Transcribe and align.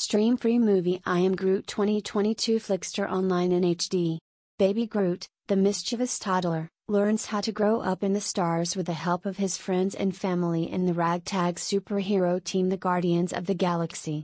Stream 0.00 0.36
free 0.36 0.60
movie 0.60 1.02
I 1.04 1.18
Am 1.18 1.34
Groot 1.34 1.66
2022 1.66 2.60
Flixtor 2.60 3.10
Online 3.10 3.50
in 3.50 3.64
HD. 3.64 4.18
Baby 4.56 4.86
Groot, 4.86 5.26
the 5.48 5.56
mischievous 5.56 6.20
toddler, 6.20 6.68
learns 6.86 7.26
how 7.26 7.40
to 7.40 7.50
grow 7.50 7.80
up 7.80 8.04
in 8.04 8.12
the 8.12 8.20
stars 8.20 8.76
with 8.76 8.86
the 8.86 8.92
help 8.92 9.26
of 9.26 9.38
his 9.38 9.58
friends 9.58 9.96
and 9.96 10.16
family 10.16 10.70
in 10.70 10.86
the 10.86 10.94
ragtag 10.94 11.56
superhero 11.56 12.38
team 12.38 12.68
the 12.68 12.76
Guardians 12.76 13.32
of 13.32 13.46
the 13.46 13.56
Galaxy. 13.56 14.16